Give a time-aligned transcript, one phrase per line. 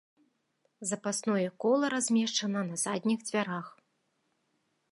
[0.91, 3.67] Запасное кола размешчана на задніх дзвярах.